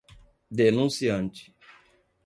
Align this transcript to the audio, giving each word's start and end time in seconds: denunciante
denunciante 0.57 1.53